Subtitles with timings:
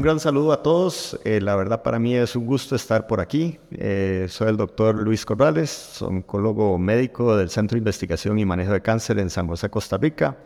[0.00, 1.20] un gran saludo a todos.
[1.24, 3.58] Eh, la verdad para mí es un gusto estar por aquí.
[3.72, 8.80] Eh, soy el doctor Luis Corrales, oncólogo médico del Centro de Investigación y Manejo de
[8.80, 10.38] Cáncer en San José, Costa Rica.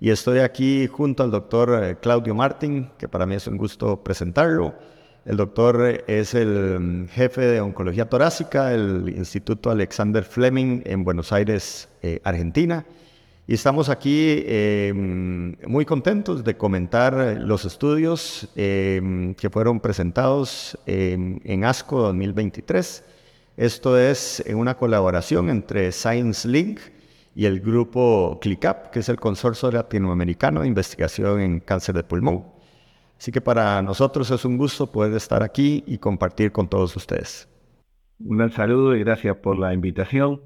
[0.00, 4.02] Y estoy aquí junto al doctor eh, Claudio Martín, que para mí es un gusto
[4.02, 4.74] presentarlo.
[5.24, 11.32] El doctor es el mm, jefe de oncología torácica del Instituto Alexander Fleming en Buenos
[11.32, 11.88] Aires,
[12.22, 12.84] Argentina
[13.50, 21.64] y estamos aquí em, muy contentos de comentar los estudios em, que fueron presentados en
[21.64, 23.04] ASCO 2023.
[23.56, 26.78] Esto es una colaboración entre Science Link
[27.34, 32.44] y el grupo CLICAP, que es el Consorcio Latinoamericano de Investigación en Cáncer de Pulmón.
[33.18, 37.48] Así que para nosotros es un gusto poder estar aquí y compartir con todos ustedes.
[38.20, 40.40] Un saludo y gracias por la invitación.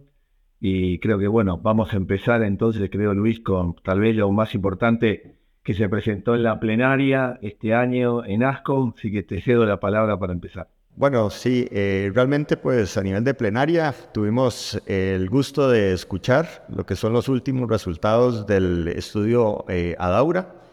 [0.66, 4.54] Y creo que, bueno, vamos a empezar entonces, creo, Luis, con tal vez lo más
[4.54, 9.66] importante que se presentó en la plenaria este año en ASCO, así que te cedo
[9.66, 10.68] la palabra para empezar.
[10.96, 16.86] Bueno, sí, eh, realmente pues a nivel de plenaria tuvimos el gusto de escuchar lo
[16.86, 20.63] que son los últimos resultados del estudio eh, Adaura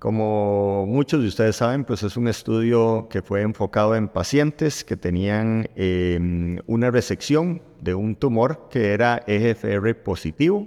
[0.00, 4.96] como muchos de ustedes saben, pues es un estudio que fue enfocado en pacientes que
[4.96, 10.66] tenían em, una resección de un tumor que era EGFR positivo.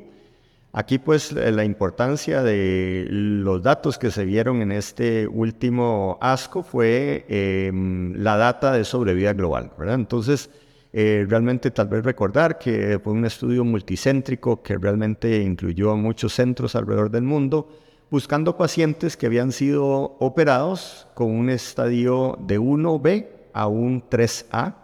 [0.72, 7.26] Aquí pues la importancia de los datos que se vieron en este último ASCO fue
[7.28, 9.96] em, la data de sobrevida global, ¿verdad?
[9.96, 10.52] Entonces,
[10.94, 16.34] eh, realmente tal vez recordar que fue un estudio multicéntrico que realmente incluyó a muchos
[16.34, 17.68] centros alrededor del mundo
[18.10, 24.76] buscando pacientes que habían sido operados con un estadio de 1B a un 3A.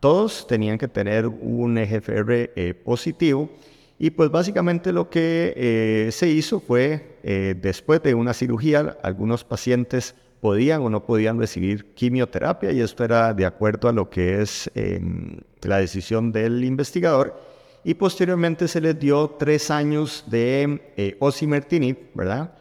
[0.00, 3.50] Todos tenían que tener un EGFR eh, positivo
[3.98, 9.42] y pues básicamente lo que eh, se hizo fue, eh, después de una cirugía, algunos
[9.42, 14.40] pacientes podían o no podían recibir quimioterapia y esto era de acuerdo a lo que
[14.40, 17.42] es em, la decisión del investigador.
[17.82, 22.57] Y posteriormente se les dio tres años de osimertinib, ¿verdad?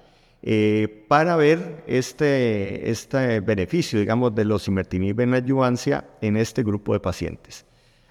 [0.49, 6.93] Eh, para ver este, este beneficio, digamos, de los invertimib en ayudancia en este grupo
[6.93, 7.65] de pacientes.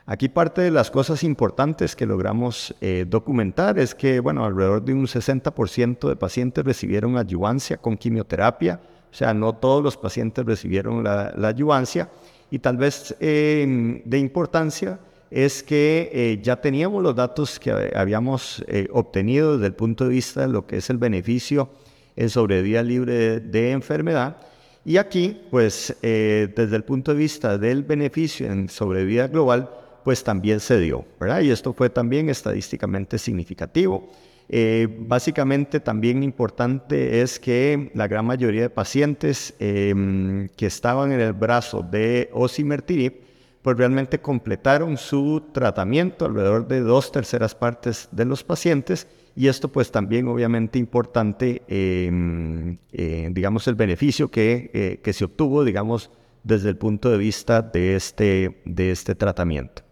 [0.04, 4.92] Aquí parte de las cosas importantes que logramos eh, documentar es que, bueno, alrededor de
[4.92, 11.02] un 60% de pacientes recibieron ayudancia con quimioterapia, o sea, no todos los pacientes recibieron
[11.02, 12.10] la, la ayudancia,
[12.50, 18.62] y tal vez em, de importancia es que eh, ya teníamos los datos que habíamos
[18.92, 21.70] obtenido desde el punto de vista de lo que es el beneficio
[22.16, 24.38] en sobrevida libre de, enfermedad.
[24.84, 29.70] Y aquí, pues, eh, desde el punto de vista del beneficio en sobrevida global,
[30.04, 31.40] pues también se dio, ¿verdad?
[31.40, 34.10] Y esto fue también estadísticamente significativo.
[34.48, 41.20] Eh, básicamente también importante es que la gran mayoría de pacientes em, que estaban en
[41.20, 43.14] el brazo de osimertinib,
[43.62, 49.68] pues realmente completaron su tratamiento, alrededor de dos terceras partes de los pacientes, y esto
[49.68, 56.10] pues también obviamente importante, em, eh, digamos, el beneficio que, eh, que, se obtuvo, digamos,
[56.42, 59.82] desde el punto de vista de este, de este tratamiento.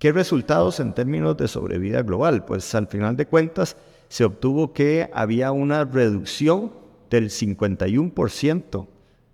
[0.00, 2.44] ¿Qué resultados en términos de sobrevida global?
[2.44, 3.76] Pues al final de cuentas
[4.08, 6.72] se obtuvo que había una reducción
[7.08, 8.88] del 51%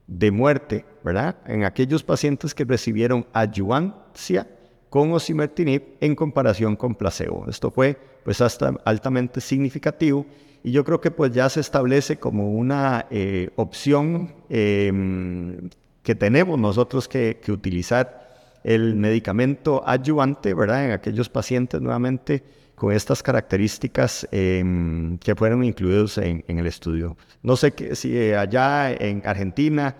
[0.06, 1.36] de muerte, ¿verdad?
[1.46, 4.46] En aquellos pacientes que recibieron ayudancia
[4.90, 7.46] con osimertinib en comparación con placebo.
[7.48, 10.26] Esto fue pues hasta altamente significativo
[10.62, 15.70] y yo creo que pues ya se establece como una eh, opción em,
[16.02, 18.28] que tenemos nosotros que, utilizar
[18.64, 20.86] el medicamento adyuvante, ¿verdad?
[20.86, 22.42] En aquellos pacientes nuevamente
[22.74, 27.16] con estas características em, que fueron incluidos en, el estudio.
[27.42, 29.96] No sé que, si allá en Argentina,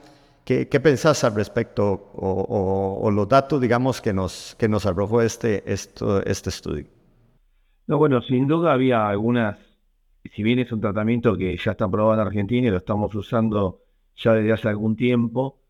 [0.48, 6.48] ¿qué, pensás al respecto o, los datos, digamos, que nos, que nos arrojó este, este
[6.48, 6.86] estudio?
[7.86, 9.58] No, bueno, sin duda había algunas,
[10.34, 13.82] si bien es un tratamiento que ya está aprobado en Argentina y lo estamos usando
[14.16, 15.60] ya desde hace algún tiempo,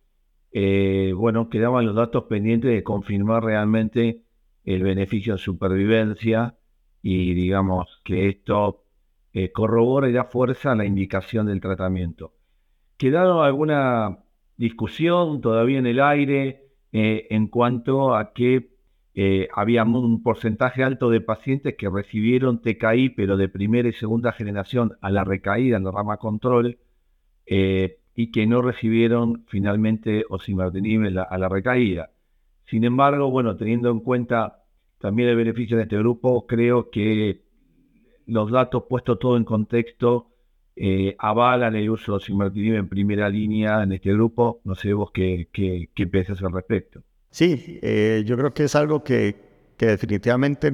[0.52, 4.22] eh, bueno, quedaban los datos pendientes de confirmar realmente
[4.64, 6.54] el beneficio en supervivencia
[7.02, 8.84] y digamos que esto
[9.32, 12.32] eh, corrobora y da fuerza a la indicación del tratamiento.
[12.96, 14.18] Quedado alguna
[14.58, 18.70] discusión todavía en el aire eh, en cuanto a que
[19.14, 24.32] eh, había un porcentaje alto de pacientes que recibieron TKI, pero de primera y segunda
[24.32, 26.78] generación a la recaída en la rama control,
[27.46, 32.10] eh, y que no recibieron finalmente osimertinib a la recaída.
[32.66, 34.64] Sin embargo, bueno, teniendo en cuenta
[34.98, 37.42] también el beneficio de este grupo, creo que
[38.26, 40.26] los datos puestos todo en contexto
[40.80, 44.60] eh, avalan el uso de osimertinib en primera línea en este grupo.
[44.64, 47.02] No sé vos qué, qué, qué piensas al respecto.
[47.30, 49.34] Sí, eh, yo creo que es algo que,
[49.76, 50.72] que definitivamente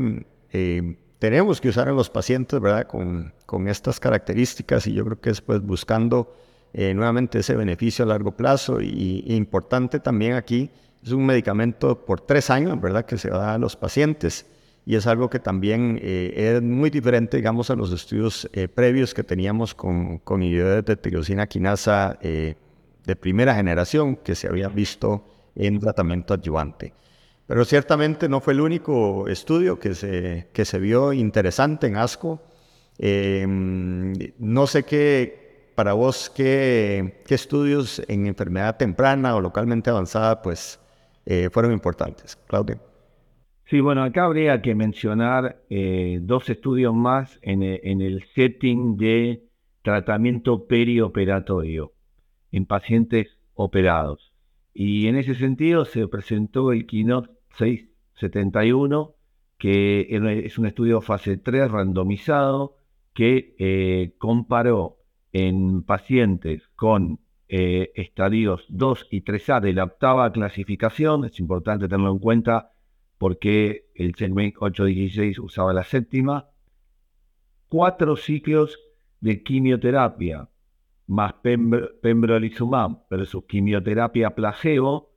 [0.53, 2.87] eh, tenemos que usar en los pacientes, ¿verdad?
[2.87, 6.37] Con, con, estas características y yo creo que es pues buscando
[6.75, 10.71] nuevamente ese beneficio a largo plazo y, importante también aquí
[11.05, 13.07] es un medicamento por tres años, ¿verdad?
[13.07, 14.45] Que se da a los pacientes
[14.87, 19.15] y es algo que también eh, es muy diferente, digamos, a los estudios eh, previos
[19.15, 22.57] que teníamos con, con inhibidores de tirosina quinasa eh,
[23.05, 26.93] de primera generación que se había visto en tratamiento adyuvante.
[27.47, 32.43] Pero ciertamente no fue el único estudio que se, que se vio interesante en ASCO.
[32.99, 40.79] no sé qué, para vos, qué, qué, estudios en enfermedad temprana o localmente avanzada, pues,
[41.53, 42.39] fueron importantes.
[42.47, 42.79] Claudia.
[43.67, 48.97] Sí, bueno, acá habría que mencionar eh, dos estudios más en, e, en, el setting
[48.99, 49.43] de
[49.83, 51.93] tratamiento perioperatorio
[52.53, 54.35] en pacientes operados.
[54.75, 59.15] Y en ese sentido se presentó el Keynote 671,
[59.57, 60.09] que
[60.45, 62.77] es un estudio fase 3 randomizado
[63.15, 64.99] que eh, comparó
[65.33, 72.13] en pacientes con eh, estadios 2 y 3A de la octava clasificación, es importante tenerlo
[72.13, 72.74] en cuenta
[73.19, 76.49] porque el CheckMate 816 usaba la séptima,
[77.69, 78.79] cuatro ciclos
[79.21, 80.49] de quimioterapia
[81.07, 81.35] más
[82.03, 85.13] pembrolizumab versus quimioterapia placebo,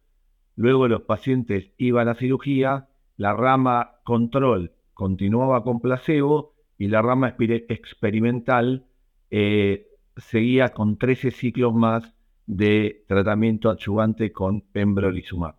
[0.56, 7.36] luego los pacientes iban a cirugía, la rama control continuaba con placebo y la rama
[7.38, 8.86] experimental
[9.30, 12.16] eh, seguía con 13 ciclos más
[12.46, 15.56] de tratamiento adyuvante con pembrolizumab.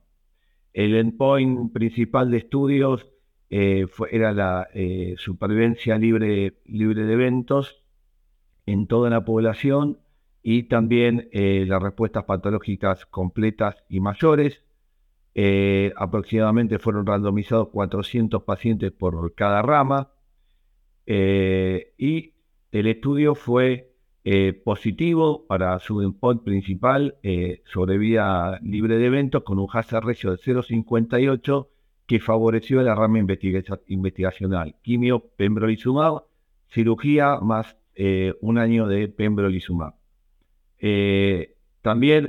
[0.72, 3.06] El endpoint principal de estudios
[3.50, 7.82] eh, era la eh, supervivencia libre, libre de eventos
[8.66, 9.98] en toda la población
[10.42, 14.62] y también eh, las respuestas patológicas completas y mayores.
[15.96, 20.10] aproximadamente fueron randomizados 400 pacientes por cada rama
[21.06, 22.34] y
[22.72, 23.87] el estudio fue
[24.30, 30.04] eh, positivo para su endpoint principal eh, sobre vida libre de eventos con un hazard
[30.04, 31.66] ratio de 0,58
[32.04, 34.76] que favoreció la rama investigacional.
[34.82, 36.24] Quimio, pembrolizumab,
[36.68, 39.94] cirugía más eh, un año de pembrolizumab.
[41.80, 42.28] también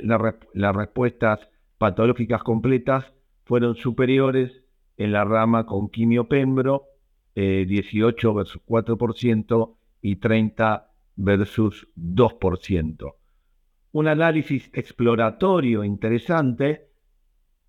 [0.54, 3.12] las respuestas patológicas completas
[3.44, 4.64] fueron superiores
[4.96, 6.86] en la rama con quimio pembro,
[7.34, 13.14] 18 versus 4% y 30 versus 2%.
[13.92, 16.88] Un análisis exploratorio interesante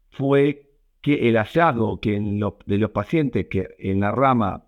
[0.10, 0.70] fue
[1.02, 2.20] que el hallazgo que
[2.66, 4.66] de los pacientes que en la rama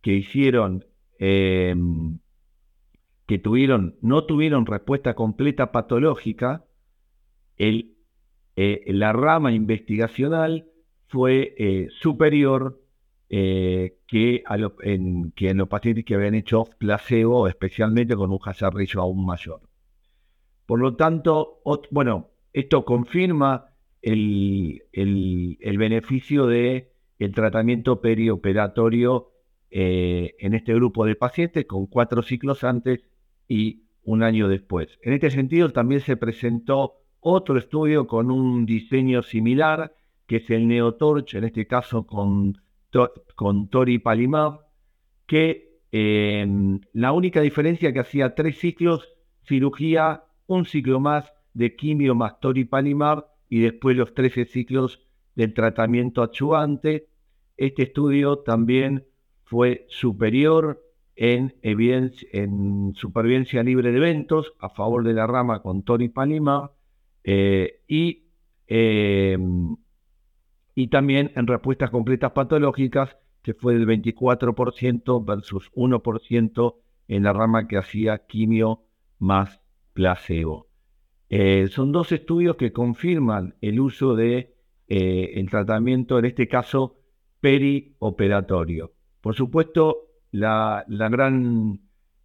[0.00, 0.84] que hicieron,
[1.18, 2.18] em,
[3.26, 6.64] que tuvieron, no tuvieron respuesta completa patológica,
[7.58, 10.68] eh, la rama investigacional
[11.08, 12.83] fue eh, superior
[13.28, 14.44] eh, que,
[14.82, 19.60] en, los pacientes que habían hecho placebo, especialmente con un hazard ratio aún mayor.
[20.66, 21.60] Por lo tanto,
[21.90, 23.66] bueno, esto confirma
[24.02, 26.88] el, el, beneficio del
[27.18, 29.30] el tratamiento perioperatorio
[29.70, 33.00] eh, en este grupo de pacientes con cuatro ciclos antes
[33.48, 34.98] y un año después.
[35.02, 39.94] En este sentido, también se presentó otro estudio con un diseño similar,
[40.26, 42.58] que es el NeoTorch, en este caso con
[43.34, 44.60] con Toripalimab,
[45.26, 49.08] que em, la única diferencia que hacía tres ciclos,
[49.46, 55.00] cirugía, un ciclo más de quimio más Toripalimab y después los 13 ciclos
[55.34, 57.08] del tratamiento adyuvante.
[57.56, 59.06] Este estudio también
[59.44, 60.82] fue superior
[61.16, 66.72] en, en supervivencia libre de eventos a favor de la rama con Toripalimab
[67.22, 68.24] eh, y
[68.66, 69.76] em,
[70.74, 76.74] y también en respuestas completas patológicas, que fue del 24% versus 1%
[77.08, 78.82] en la rama que hacía quimio
[79.18, 79.60] más
[79.92, 80.68] placebo.
[81.28, 84.54] Eh, son dos estudios que confirman el uso de
[84.88, 86.96] eh, tratamiento, en este caso,
[87.40, 88.92] perioperatorio.
[89.20, 91.80] Por supuesto, la, la, gran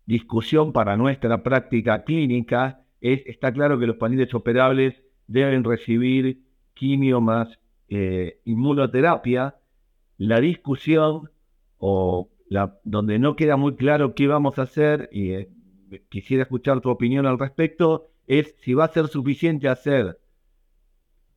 [0.05, 7.21] discusión para nuestra práctica clínica es, está claro que los paneles operables deben recibir quimio
[7.21, 9.55] más eh, inmunoterapia,
[10.17, 11.29] la discusión
[11.77, 15.49] o la, donde no queda muy claro qué vamos a hacer, y eh,
[16.09, 20.19] quisiera escuchar tu opinión al respecto, es si va a ser suficiente hacer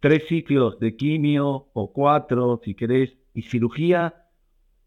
[0.00, 4.26] tres ciclos de quimio o cuatro, si querés, y cirugía,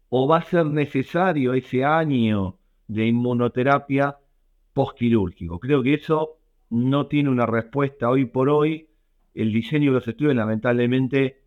[0.08, 4.18] o va a ser necesario ese año de inmunoterapia
[4.72, 5.58] postquirúrgico.
[5.58, 6.38] Creo que eso
[6.70, 8.88] no tiene una respuesta hoy por hoy.
[9.34, 11.45] El diseño de los estudios lamentablemente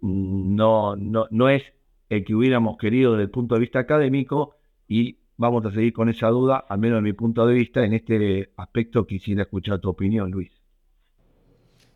[0.00, 1.62] no, no, no es
[2.08, 6.08] el que hubiéramos querido desde el punto de vista académico y vamos a seguir con
[6.08, 7.84] esa duda, al menos desde mi punto de vista.
[7.84, 10.50] En este aspecto quisiera escuchar tu opinión, Luis.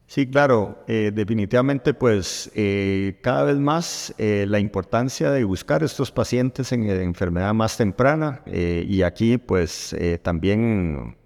[0.07, 6.11] Sí, claro, eh, definitivamente pues eh, cada vez más eh, la importancia de buscar estos
[6.11, 11.17] pacientes en enfermedad más temprana y aquí pues también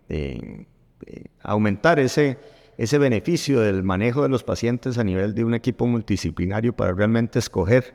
[1.42, 2.38] aumentar ese,
[2.78, 7.38] ese beneficio del manejo de los pacientes a nivel de un equipo multidisciplinario para realmente
[7.38, 7.94] escoger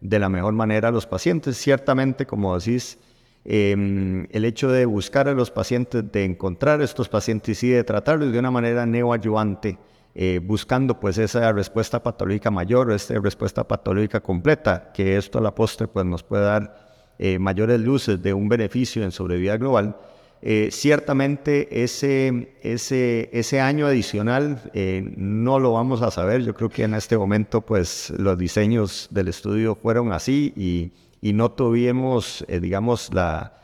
[0.00, 1.56] de la mejor manera a los pacientes.
[1.56, 2.98] Ciertamente, como decís,
[3.44, 7.84] em, el hecho de buscar a los pacientes, de encontrar a estos pacientes y de
[7.84, 9.78] tratarlos de una manera neoayuvante,
[10.14, 15.54] eh, buscando pues esa respuesta patológica mayor esta respuesta patológica completa, que esto a la
[15.54, 19.96] postre pues nos puede dar eh, mayores luces de un beneficio en sobrevida global.
[20.40, 24.70] Eh, ciertamente ese, ese, ese año adicional
[25.16, 26.42] no lo vamos a saber.
[26.42, 31.32] Yo creo que en este momento pues los diseños del estudio fueron así y, y
[31.32, 33.58] no tuvimos, digamos, la,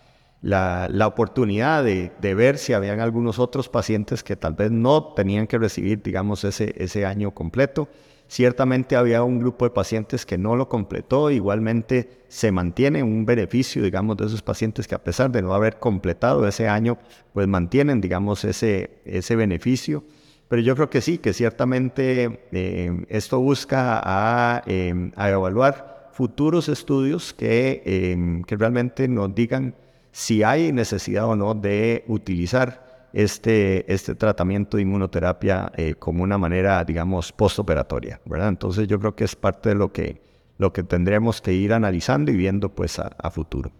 [0.44, 5.58] la, oportunidad de, ver si habían algunos otros pacientes que tal vez no tenían que
[5.58, 7.88] recibir, digamos, ese, ese año completo.
[8.26, 13.82] Ciertamente había un grupo de pacientes que no lo completó, igualmente se mantiene un beneficio,
[13.82, 16.98] digamos, de esos pacientes que a pesar de no haber completado ese año,
[17.32, 20.04] pues mantienen, digamos, ese, ese beneficio.
[20.48, 26.68] Pero yo creo que sí, que ciertamente eh, esto busca a, eh, a, evaluar futuros
[26.68, 29.74] estudios que, eh, que realmente nos digan
[30.12, 32.83] si hay necesidad o no de utilizar
[33.14, 38.48] este, este tratamiento de inmunoterapia eh, como una manera, digamos, postoperatoria, ¿verdad?
[38.48, 40.20] Entonces yo creo que es parte de lo que,
[40.58, 43.70] lo que tendremos que ir analizando y viendo pues a, futuro.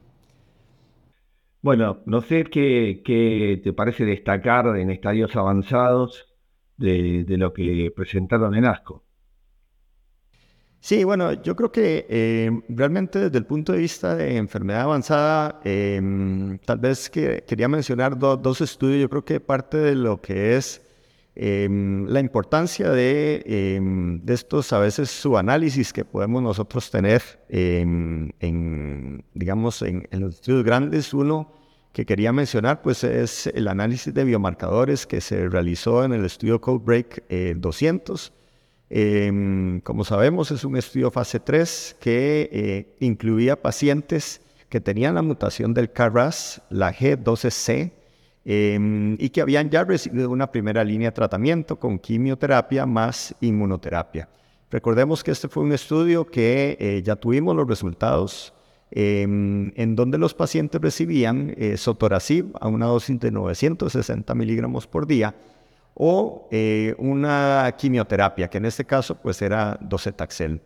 [1.63, 6.27] Bueno, no sé qué, qué, te parece destacar en estadios avanzados
[6.77, 9.03] de, de lo que presentaron en ASCO.
[10.85, 15.59] Sí, bueno, yo creo que eh, realmente desde el punto de vista de enfermedad avanzada,
[15.65, 19.01] em, tal vez que quería mencionar dos estudios.
[19.01, 20.83] Yo creo que parte de lo que es
[21.37, 28.35] em, la importancia de, em, de, estos a veces subanálisis que podemos nosotros tener en,
[29.33, 31.15] digamos, en, los estudios grandes.
[31.15, 31.51] Uno
[31.95, 36.61] que quería mencionar, pues es el análisis de biomarcadores que se realizó en el estudio
[36.61, 38.35] CodeBreak 200
[38.91, 45.23] eh, como sabemos, es un estudio fase 3 que eh, incluía pacientes que tenían la
[45.23, 47.93] mutación del KRAS, la G12C,
[48.45, 54.29] em, y que habían ya recibido una primera línea de tratamiento con quimioterapia más inmunoterapia.
[54.71, 58.53] Recordemos que este fue un estudio que eh, ya tuvimos los resultados,
[58.91, 65.07] em, en donde los pacientes recibían eh, sotorasib a una dosis de 960 miligramos por
[65.07, 65.35] día
[65.95, 70.61] o eh, una quimioterapia, que en este caso pues era docetaxel.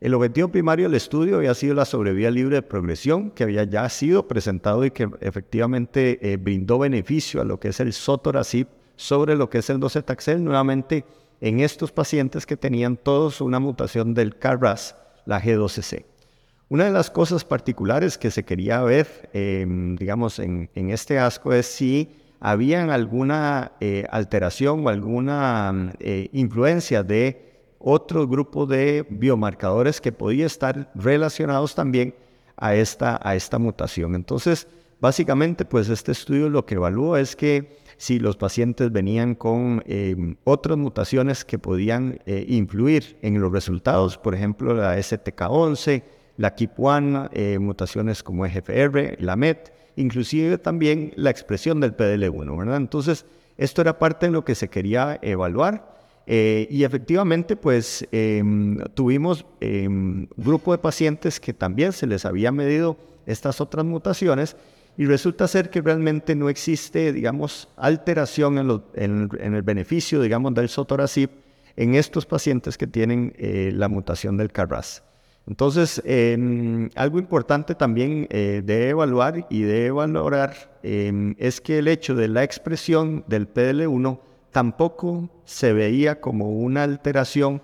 [0.00, 3.88] El objetivo primario del estudio había sido la sobrevida libre de progresión, que había ya
[3.88, 8.66] sido presentado y que efectivamente eh, brindó beneficio a lo que es el sotorasib
[8.96, 11.04] sobre lo que es el docetaxel, nuevamente
[11.40, 16.04] en estos pacientes que tenían todos una mutación del KRAS, la G12C.
[16.68, 21.52] Una de las cosas particulares que se quería ver, em, digamos, en, en este asco
[21.52, 22.10] es si
[22.44, 30.44] habían alguna eh, alteración o alguna eh, influencia de otro grupo de biomarcadores que podía
[30.44, 32.14] estar relacionados también
[32.58, 34.14] a esta, a esta mutación.
[34.14, 34.68] Entonces,
[35.00, 40.36] básicamente, pues este estudio lo que evaluó es que si los pacientes venían con em,
[40.44, 46.02] otras mutaciones que podían eh, influir en los resultados, por ejemplo, la STK11,
[46.36, 52.76] la KIP1, mutaciones como EGFR, la MET, inclusive también la expresión del PDL1, ¿verdad?
[52.76, 55.94] Entonces, esto era parte de lo que se quería evaluar
[56.26, 62.24] eh, y efectivamente, pues em, tuvimos un em, grupo de pacientes que también se les
[62.24, 62.96] había medido
[63.26, 64.56] estas otras mutaciones
[64.96, 68.58] y resulta ser que realmente no existe, digamos, alteración
[68.94, 71.30] en, el beneficio, digamos, del sotorasib
[71.76, 75.02] en estos pacientes que tienen eh, la mutación del CARRAS.
[75.46, 76.02] Entonces,
[76.94, 82.28] algo importante también eh, de evaluar y de valorar em, es que el hecho de
[82.28, 84.20] la expresión del PDL1
[84.52, 87.60] tampoco se veía como una alteración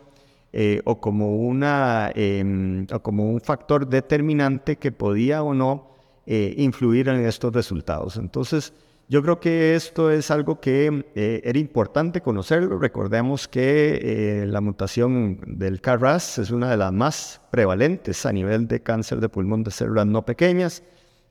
[0.53, 5.91] eh, o, como una, em, o como un factor determinante que podía o no
[6.27, 8.17] eh, influir en estos resultados.
[8.17, 8.75] Entonces,
[9.11, 12.79] yo creo que esto es algo que eh, era importante conocerlo.
[12.79, 18.69] Recordemos que eh, la mutación del KRAS es una de las más prevalentes a nivel
[18.69, 20.85] de cáncer de pulmón de células no pequeñas.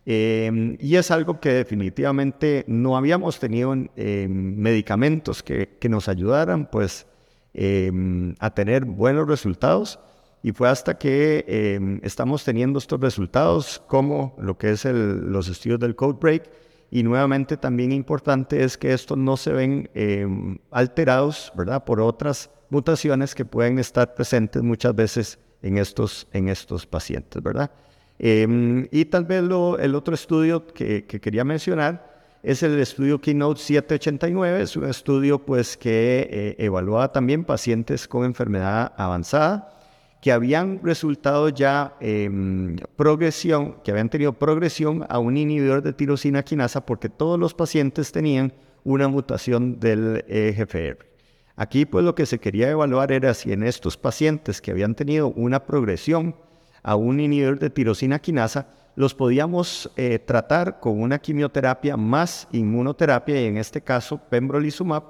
[0.05, 6.69] Em, y es algo que definitivamente no habíamos tenido em, medicamentos que, que, nos ayudaran
[6.69, 7.07] pues
[7.53, 9.99] em, a tener buenos resultados.
[10.43, 15.79] Y fue hasta que estamos teniendo estos resultados como lo que es el, los estudios
[15.79, 16.68] del code break.
[16.91, 21.83] Y nuevamente también importante es que estos no se ven alterados, ¿verdad?
[21.83, 27.71] Por otras mutaciones que pueden estar presentes muchas veces en estos, en estos pacientes, ¿verdad?
[28.17, 32.09] Em, y tal vez el otro estudio que, quería mencionar
[32.43, 38.25] es el estudio Keynote 789, es un estudio pues que eh, evaluaba también pacientes con
[38.25, 39.78] enfermedad avanzada
[40.21, 46.43] que habían resultado ya en progresión, que habían tenido progresión a un inhibidor de tirosina
[46.43, 51.07] quinasa porque todos los pacientes tenían una mutación del EGFR.
[51.55, 55.29] Aquí pues lo que se quería evaluar era si en estos pacientes que habían tenido
[55.29, 56.35] una progresión
[56.83, 63.41] a un inhibidor de tirosina quinasa, los podíamos eh, tratar con una quimioterapia más inmunoterapia
[63.41, 65.03] y en este caso pembrolizumab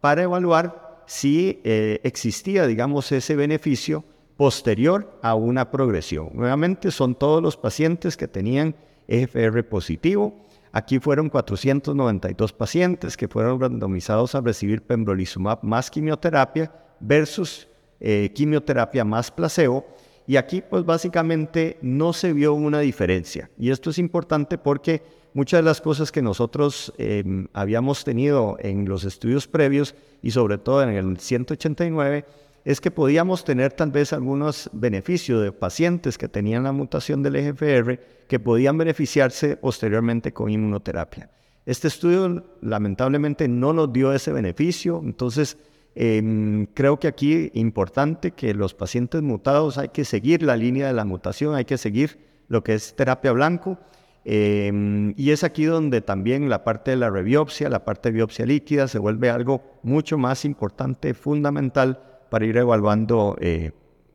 [0.00, 4.04] para evaluar si eh, existía, digamos, ese beneficio
[4.36, 6.30] posterior a una progresión.
[6.34, 8.74] Nuevamente son todos los pacientes que tenían
[9.06, 10.34] EGFR positivo.
[10.72, 17.68] Aquí fueron 492 pacientes que fueron randomizados a recibir pembrolizumab más quimioterapia versus
[18.00, 19.86] eh, quimioterapia más placebo
[20.26, 23.50] y aquí pues básicamente no se vio una diferencia.
[23.58, 25.02] Y esto es importante porque
[25.34, 30.58] muchas de las cosas que nosotros em, habíamos tenido en los estudios previos y sobre
[30.58, 32.24] todo en el 189
[32.64, 37.36] es que podíamos tener tal vez algunos beneficios de pacientes que tenían la mutación del
[37.36, 41.30] EGFR que podían beneficiarse posteriormente con inmunoterapia.
[41.66, 45.56] Este estudio lamentablemente no nos dio ese beneficio, entonces
[45.94, 50.92] Em, creo que aquí importante que los pacientes mutados hay que seguir la línea de
[50.92, 52.18] la mutación, hay que seguir
[52.48, 53.78] lo que es terapia blanco.
[54.24, 58.46] Em, y es aquí donde también la parte de la rebiopsia, la parte de biopsia
[58.46, 62.00] líquida, se vuelve algo mucho más importante, fundamental
[62.34, 63.70] para ir evaluando eh,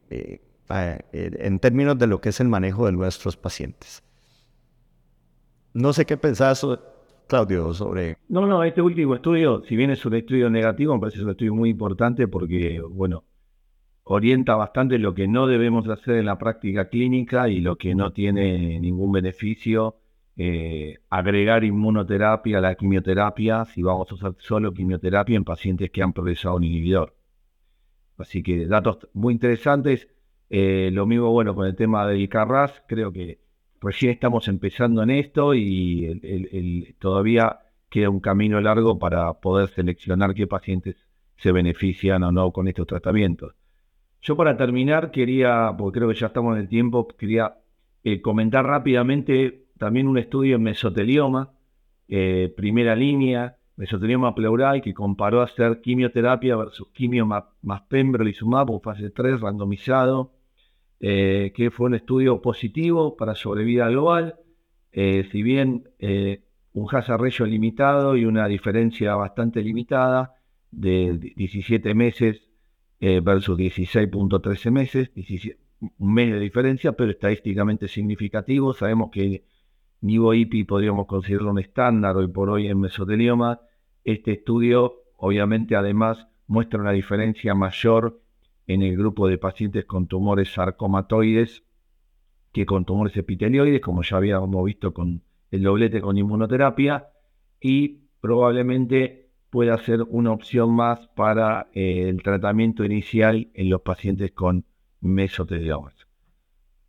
[0.10, 4.03] eh, eh, en términos de lo que es el manejo de nuestros pacientes.
[5.73, 6.67] No sé qué pensás
[7.27, 8.17] Claudio, sobre...
[8.27, 11.55] No, no, este último estudio, si bien es un estudio negativo, me parece un estudio
[11.55, 13.23] muy importante porque, bueno,
[14.03, 18.12] orienta bastante lo que no debemos hacer en la práctica clínica y lo que no
[18.12, 19.95] tiene ningún beneficio.
[21.10, 26.12] Agregar inmunoterapia a la quimioterapia si vamos a usar solo quimioterapia en pacientes que han
[26.12, 27.13] progresado un inhibidor.
[28.19, 30.08] Así que datos muy interesantes.
[30.49, 33.39] Eh, lo mismo, bueno, con el tema del CARRAS, creo que
[33.82, 40.47] recién estamos empezando en esto y todavía queda un camino largo para poder seleccionar qué
[40.47, 40.95] pacientes
[41.38, 43.53] se benefician o no con estos tratamientos.
[44.21, 47.55] Yo para terminar quería, porque creo que ya estamos en el tiempo, quería
[48.03, 51.51] eh, comentar rápidamente también un estudio en mesotelioma,
[52.10, 59.09] eh, primera línea, mesotelioma pleural, que comparó hacer quimioterapia versus quimio más, más pembrolizumab fase
[59.09, 60.33] 3 randomizado
[60.99, 64.35] eh, que fue un estudio positivo para sobrevida global,
[64.91, 66.41] eh, si bien eh,
[66.73, 70.33] un hazard ratio limitado y una diferencia bastante limitada
[70.71, 72.41] de 17 meses
[72.99, 75.09] versus 16.13 meses,
[75.99, 78.73] un mes de diferencia, pero estadísticamente significativo.
[78.73, 79.45] Sabemos que
[80.01, 83.61] Nivo-IPI podríamos considerarlo un estándar hoy por hoy en mesotelioma.
[84.09, 88.19] Este estudio, obviamente, además muestra una diferencia mayor
[88.65, 91.63] en el grupo de pacientes con tumores sarcomatoides
[92.51, 97.09] que con tumores epitelioides, como ya habíamos visto con el doblete con inmunoterapia,
[97.61, 104.31] y probablemente pueda ser una opción más para eh, el tratamiento inicial en los pacientes
[104.31, 104.65] con
[105.01, 105.93] mesoteliomas.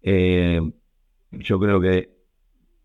[0.01, 0.73] Eh,
[1.33, 2.20] yo creo que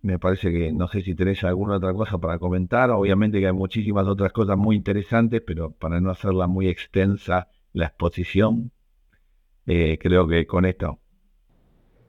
[0.06, 2.92] me parece que no sé si tenés alguna otra cosa para comentar.
[2.92, 7.88] Obviamente que hay muchísimas otras cosas muy interesantes, pero para no hacerla muy extensa la
[7.88, 8.72] exposición,
[9.66, 11.00] eh, creo que con esto.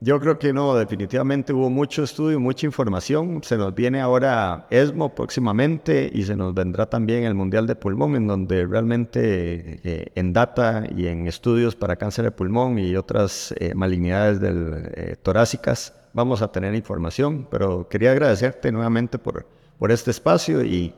[0.01, 3.43] Yo creo que no, definitivamente hubo mucho estudio, mucha información.
[3.43, 8.15] Se nos viene ahora ESMO próximamente y se nos vendrá también el Mundial de Pulmón,
[8.15, 13.55] en donde realmente eh, en data y en estudios para cáncer de pulmón y otras
[13.59, 19.47] eh, malignidades del, torácicas vamos a tener información, pero quería agradecerte nuevamente por,
[19.79, 20.95] por este espacio y,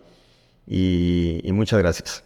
[0.65, 2.23] y, y muchas gracias.